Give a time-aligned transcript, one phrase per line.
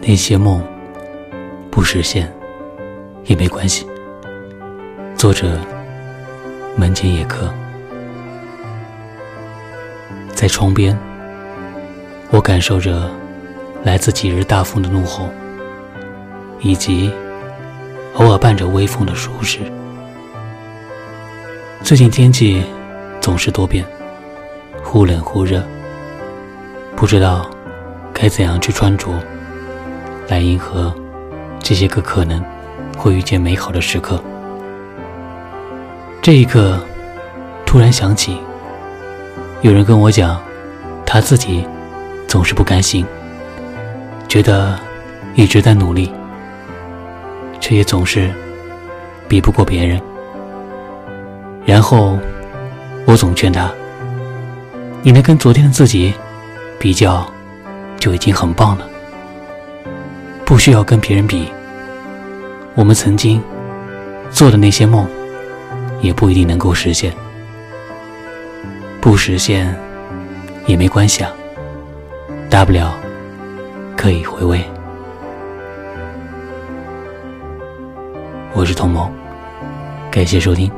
[0.00, 0.62] 那些梦
[1.70, 2.32] 不实现
[3.24, 3.86] 也没关系。
[5.16, 5.58] 作者：
[6.76, 7.52] 门前野客。
[10.32, 10.96] 在窗边，
[12.30, 13.10] 我感受着
[13.82, 15.28] 来自几日大风的怒吼，
[16.60, 17.12] 以及
[18.14, 19.58] 偶尔伴着微风的舒适。
[21.82, 22.62] 最近天气
[23.20, 23.84] 总是多变，
[24.82, 25.62] 忽冷忽热，
[26.94, 27.50] 不知道
[28.12, 29.08] 该怎样去穿着
[30.28, 30.94] 来迎合
[31.58, 32.44] 这些个可能
[32.96, 34.22] 会遇见美好的时刻。
[36.20, 36.78] 这一刻，
[37.64, 38.36] 突然想起，
[39.62, 40.38] 有人跟我讲，
[41.06, 41.66] 他自己
[42.26, 43.06] 总是不甘心，
[44.28, 44.78] 觉得
[45.34, 46.12] 一直在努力，
[47.58, 48.30] 却也总是
[49.26, 49.98] 比不过别人。
[51.64, 52.18] 然后，
[53.06, 53.70] 我总劝他
[55.02, 56.12] ：“你能跟昨天的自己
[56.78, 57.26] 比较，
[57.98, 58.87] 就已经很棒了，
[60.48, 61.46] 不需要跟别人比。
[62.74, 63.38] 我们曾经
[64.30, 65.06] 做的那些梦，
[66.00, 67.12] 也不一定能够实现，
[68.98, 69.78] 不实现
[70.64, 71.30] 也没关系啊，
[72.48, 72.94] 大不了
[73.94, 74.64] 可以回味。”
[78.54, 79.12] 我是童萌，
[80.10, 80.72] 感谢收听。